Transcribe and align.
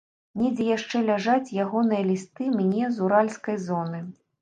Недзе 0.43 0.65
яшчэ 0.69 1.01
ляжаць 1.09 1.53
ягоныя 1.65 2.09
лісты 2.09 2.51
мне 2.59 2.93
з 2.99 3.09
уральскай 3.09 3.65
зоны. 3.71 4.07